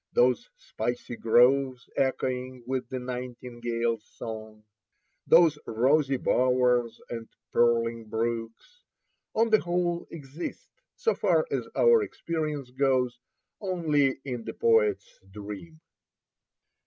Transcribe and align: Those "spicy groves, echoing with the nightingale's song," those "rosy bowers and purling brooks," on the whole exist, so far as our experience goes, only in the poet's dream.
Those 0.13 0.49
"spicy 0.57 1.15
groves, 1.15 1.87
echoing 1.95 2.63
with 2.65 2.89
the 2.89 2.97
nightingale's 2.97 4.03
song," 4.03 4.63
those 5.27 5.59
"rosy 5.67 6.17
bowers 6.17 6.99
and 7.11 7.29
purling 7.51 8.05
brooks," 8.05 8.81
on 9.35 9.51
the 9.51 9.59
whole 9.59 10.07
exist, 10.09 10.67
so 10.95 11.13
far 11.13 11.45
as 11.51 11.67
our 11.75 12.01
experience 12.01 12.71
goes, 12.71 13.19
only 13.59 14.17
in 14.25 14.43
the 14.43 14.55
poet's 14.55 15.19
dream. 15.29 15.79